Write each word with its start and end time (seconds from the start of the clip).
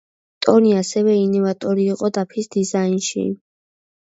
ტონი 0.45 0.71
ასევე 0.77 1.13
ინოვატორი 1.23 1.85
იყო 1.97 2.11
დაფის 2.17 2.51
დიზაინში. 2.57 3.29